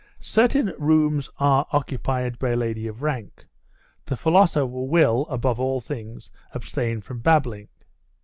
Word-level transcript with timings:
Certain 0.19 0.73
rooms 0.79 1.29
are 1.37 1.67
occupied 1.71 2.39
by 2.39 2.49
a 2.49 2.55
lady 2.55 2.87
of 2.87 3.03
rank. 3.03 3.45
The 4.03 4.17
philosopher 4.17 4.65
will, 4.65 5.27
above 5.29 5.59
all 5.59 5.79
things, 5.79 6.31
abstain 6.55 7.01
from 7.01 7.19
babbling. 7.19 7.67